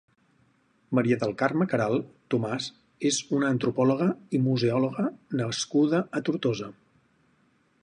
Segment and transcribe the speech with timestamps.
[0.99, 2.69] Maria del Carme Queralt Tomàs
[3.11, 5.07] és una antorpòloga i museòloga
[5.43, 6.75] nascuda a Tortosa.